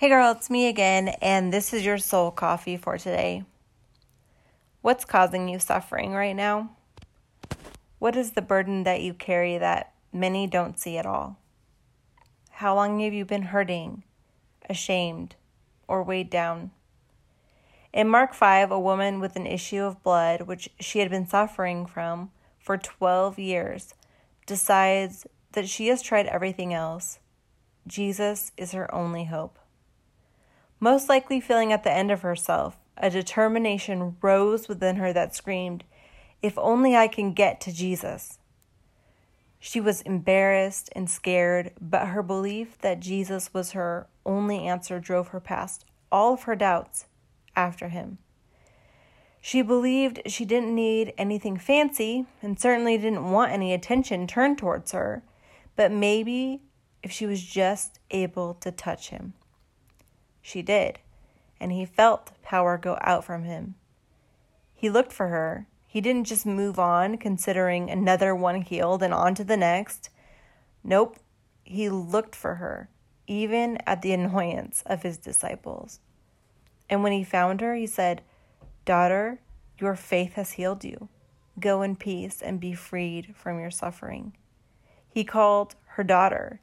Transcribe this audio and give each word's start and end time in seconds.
Hey 0.00 0.10
girl, 0.10 0.30
it's 0.30 0.48
me 0.48 0.68
again, 0.68 1.08
and 1.20 1.52
this 1.52 1.74
is 1.74 1.84
your 1.84 1.98
soul 1.98 2.30
coffee 2.30 2.76
for 2.76 2.98
today. 2.98 3.42
What's 4.80 5.04
causing 5.04 5.48
you 5.48 5.58
suffering 5.58 6.12
right 6.12 6.36
now? 6.36 6.70
What 7.98 8.14
is 8.14 8.30
the 8.30 8.40
burden 8.40 8.84
that 8.84 9.00
you 9.00 9.12
carry 9.12 9.58
that 9.58 9.92
many 10.12 10.46
don't 10.46 10.78
see 10.78 10.98
at 10.98 11.04
all? 11.04 11.40
How 12.48 12.76
long 12.76 13.00
have 13.00 13.12
you 13.12 13.24
been 13.24 13.42
hurting, 13.42 14.04
ashamed, 14.70 15.34
or 15.88 16.04
weighed 16.04 16.30
down? 16.30 16.70
In 17.92 18.08
Mark 18.08 18.34
5, 18.34 18.70
a 18.70 18.78
woman 18.78 19.18
with 19.18 19.34
an 19.34 19.48
issue 19.48 19.82
of 19.82 20.04
blood, 20.04 20.42
which 20.42 20.68
she 20.78 21.00
had 21.00 21.10
been 21.10 21.26
suffering 21.26 21.86
from 21.86 22.30
for 22.60 22.78
12 22.78 23.36
years, 23.40 23.94
decides 24.46 25.26
that 25.54 25.68
she 25.68 25.88
has 25.88 26.02
tried 26.02 26.26
everything 26.26 26.72
else. 26.72 27.18
Jesus 27.88 28.52
is 28.56 28.70
her 28.70 28.94
only 28.94 29.24
hope. 29.24 29.58
Most 30.80 31.08
likely 31.08 31.40
feeling 31.40 31.72
at 31.72 31.82
the 31.82 31.92
end 31.92 32.10
of 32.10 32.22
herself, 32.22 32.76
a 32.96 33.10
determination 33.10 34.16
rose 34.20 34.68
within 34.68 34.96
her 34.96 35.12
that 35.12 35.34
screamed, 35.34 35.84
If 36.42 36.56
only 36.58 36.96
I 36.96 37.08
can 37.08 37.32
get 37.32 37.60
to 37.62 37.72
Jesus. 37.72 38.38
She 39.58 39.80
was 39.80 40.02
embarrassed 40.02 40.88
and 40.94 41.10
scared, 41.10 41.72
but 41.80 42.08
her 42.08 42.22
belief 42.22 42.78
that 42.78 43.00
Jesus 43.00 43.52
was 43.52 43.72
her 43.72 44.06
only 44.24 44.66
answer 44.66 45.00
drove 45.00 45.28
her 45.28 45.40
past 45.40 45.84
all 46.10 46.34
of 46.34 46.42
her 46.42 46.56
doubts 46.56 47.06
after 47.56 47.88
him. 47.88 48.18
She 49.40 49.62
believed 49.62 50.22
she 50.26 50.44
didn't 50.44 50.74
need 50.74 51.12
anything 51.16 51.56
fancy 51.56 52.26
and 52.42 52.58
certainly 52.58 52.96
didn't 52.98 53.30
want 53.30 53.52
any 53.52 53.72
attention 53.72 54.26
turned 54.26 54.58
towards 54.58 54.92
her, 54.92 55.22
but 55.76 55.92
maybe 55.92 56.62
if 57.02 57.10
she 57.10 57.26
was 57.26 57.42
just 57.42 57.98
able 58.10 58.54
to 58.54 58.70
touch 58.70 59.10
him. 59.10 59.34
She 60.48 60.62
did, 60.62 60.98
and 61.60 61.72
he 61.72 61.84
felt 61.84 62.32
power 62.40 62.78
go 62.78 62.96
out 63.02 63.22
from 63.22 63.44
him. 63.44 63.74
He 64.74 64.88
looked 64.88 65.12
for 65.12 65.28
her. 65.28 65.66
He 65.86 66.00
didn't 66.00 66.24
just 66.24 66.46
move 66.46 66.78
on, 66.78 67.18
considering 67.18 67.90
another 67.90 68.34
one 68.34 68.62
healed 68.62 69.02
and 69.02 69.12
on 69.12 69.34
to 69.34 69.44
the 69.44 69.58
next. 69.58 70.08
Nope, 70.82 71.18
he 71.64 71.90
looked 71.90 72.34
for 72.34 72.54
her, 72.54 72.88
even 73.26 73.76
at 73.86 74.00
the 74.00 74.14
annoyance 74.14 74.82
of 74.86 75.02
his 75.02 75.18
disciples. 75.18 76.00
And 76.88 77.02
when 77.02 77.12
he 77.12 77.24
found 77.24 77.60
her, 77.60 77.74
he 77.74 77.86
said, 77.86 78.22
Daughter, 78.86 79.40
your 79.78 79.96
faith 79.96 80.32
has 80.36 80.52
healed 80.52 80.82
you. 80.82 81.10
Go 81.60 81.82
in 81.82 81.94
peace 81.94 82.40
and 82.40 82.58
be 82.58 82.72
freed 82.72 83.34
from 83.36 83.60
your 83.60 83.70
suffering. 83.70 84.32
He 85.10 85.24
called 85.24 85.74
her 85.88 86.04
daughter 86.04 86.60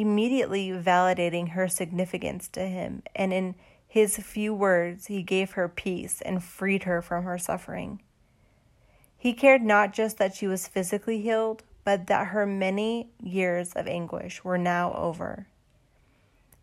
immediately 0.00 0.70
validating 0.70 1.50
her 1.50 1.68
significance 1.68 2.48
to 2.48 2.66
him, 2.66 3.02
and 3.14 3.32
in 3.32 3.54
his 3.86 4.16
few 4.16 4.54
words, 4.54 5.06
he 5.06 5.22
gave 5.22 5.52
her 5.52 5.68
peace 5.68 6.22
and 6.22 6.42
freed 6.42 6.84
her 6.84 7.02
from 7.02 7.24
her 7.24 7.36
suffering. 7.36 8.00
He 9.18 9.34
cared 9.34 9.62
not 9.62 9.92
just 9.92 10.18
that 10.18 10.34
she 10.34 10.46
was 10.46 10.66
physically 10.66 11.20
healed, 11.20 11.62
but 11.84 12.06
that 12.06 12.28
her 12.28 12.46
many 12.46 13.10
years 13.22 13.72
of 13.74 13.86
anguish 13.86 14.42
were 14.42 14.58
now 14.58 14.92
over. 14.94 15.46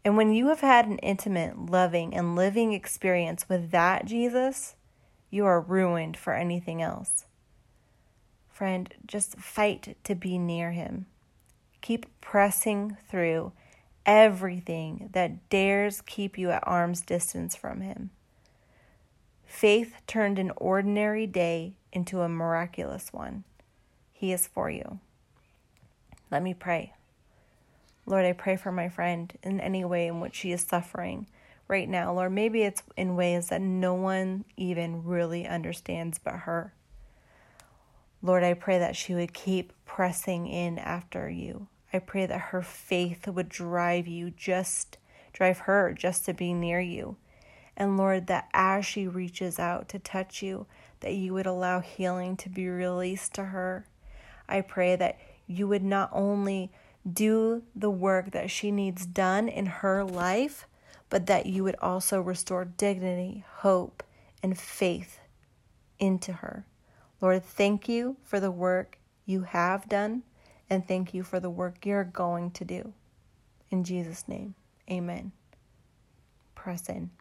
And 0.03 0.17
when 0.17 0.33
you 0.33 0.47
have 0.47 0.61
had 0.61 0.87
an 0.87 0.97
intimate, 0.99 1.69
loving, 1.69 2.15
and 2.15 2.35
living 2.35 2.73
experience 2.73 3.47
with 3.47 3.71
that 3.71 4.05
Jesus, 4.05 4.75
you 5.29 5.45
are 5.45 5.61
ruined 5.61 6.17
for 6.17 6.33
anything 6.33 6.81
else. 6.81 7.25
Friend, 8.49 8.93
just 9.05 9.37
fight 9.37 9.97
to 10.03 10.15
be 10.15 10.37
near 10.37 10.71
him. 10.71 11.05
Keep 11.81 12.05
pressing 12.21 12.97
through 13.09 13.51
everything 14.05 15.09
that 15.13 15.49
dares 15.49 16.01
keep 16.01 16.37
you 16.37 16.49
at 16.51 16.67
arm's 16.67 17.01
distance 17.01 17.55
from 17.55 17.81
Him. 17.81 18.09
Faith 19.45 19.95
turned 20.07 20.39
an 20.39 20.51
ordinary 20.57 21.25
day 21.25 21.73
into 21.91 22.21
a 22.21 22.29
miraculous 22.29 23.11
one. 23.11 23.43
He 24.13 24.31
is 24.31 24.47
for 24.47 24.69
you. 24.69 24.99
Let 26.31 26.43
me 26.43 26.53
pray. 26.53 26.93
Lord, 28.05 28.25
I 28.25 28.33
pray 28.33 28.55
for 28.55 28.71
my 28.71 28.89
friend 28.89 29.31
in 29.43 29.59
any 29.59 29.85
way 29.85 30.07
in 30.07 30.19
which 30.19 30.35
she 30.35 30.51
is 30.51 30.61
suffering 30.61 31.27
right 31.67 31.87
now. 31.87 32.13
Lord, 32.13 32.31
maybe 32.31 32.63
it's 32.63 32.83
in 32.97 33.15
ways 33.15 33.49
that 33.49 33.61
no 33.61 33.93
one 33.93 34.45
even 34.57 35.03
really 35.03 35.47
understands 35.47 36.19
but 36.19 36.33
her. 36.33 36.73
Lord, 38.21 38.43
I 38.43 38.53
pray 38.53 38.79
that 38.79 38.95
she 38.95 39.13
would 39.13 39.33
keep 39.33 39.71
pressing 39.89 40.45
in 40.45 40.77
after 40.77 41.27
you. 41.27 41.65
I 41.91 41.97
pray 41.97 42.27
that 42.27 42.39
her 42.39 42.61
faith 42.61 43.27
would 43.27 43.49
drive 43.49 44.07
you 44.07 44.29
just, 44.29 44.99
drive 45.33 45.57
her 45.61 45.93
just 45.93 46.25
to 46.25 46.33
be 46.33 46.53
near 46.53 46.79
you. 46.79 47.15
And 47.75 47.97
Lord, 47.97 48.27
that 48.27 48.49
as 48.53 48.85
she 48.85 49.07
reaches 49.07 49.57
out 49.57 49.89
to 49.89 49.97
touch 49.97 50.43
you, 50.43 50.67
that 50.99 51.15
you 51.15 51.33
would 51.33 51.47
allow 51.47 51.79
healing 51.79 52.37
to 52.37 52.49
be 52.49 52.69
released 52.69 53.33
to 53.33 53.45
her. 53.45 53.87
I 54.47 54.61
pray 54.61 54.95
that 54.95 55.17
you 55.47 55.67
would 55.67 55.83
not 55.83 56.11
only 56.13 56.71
do 57.11 57.63
the 57.75 57.89
work 57.89 58.29
that 58.29 58.51
she 58.51 58.69
needs 58.69 59.07
done 59.07 59.49
in 59.49 59.65
her 59.65 60.03
life, 60.03 60.67
but 61.09 61.25
that 61.25 61.47
you 61.47 61.63
would 61.63 61.77
also 61.81 62.21
restore 62.21 62.63
dignity, 62.63 63.43
hope, 63.61 64.03
and 64.43 64.55
faith 64.55 65.19
into 65.97 66.31
her. 66.31 66.67
Lord, 67.21 67.43
thank 67.43 67.89
you 67.89 68.17
for 68.23 68.39
the 68.39 68.51
work 68.51 68.98
you 69.29 69.43
have 69.43 69.87
done, 69.87 70.23
and 70.69 70.87
thank 70.87 71.13
you 71.13 71.23
for 71.23 71.39
the 71.39 71.49
work 71.49 71.85
you're 71.85 72.03
going 72.03 72.51
to 72.51 72.65
do. 72.65 72.93
In 73.69 73.83
Jesus' 73.83 74.27
name, 74.27 74.55
amen. 74.89 75.31
Press 76.55 76.89
in. 76.89 77.11